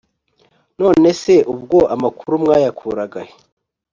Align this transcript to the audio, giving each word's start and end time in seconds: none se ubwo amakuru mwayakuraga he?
none 0.79 1.09
se 1.21 1.35
ubwo 1.53 1.79
amakuru 1.95 2.33
mwayakuraga 2.43 3.19
he? 3.27 3.33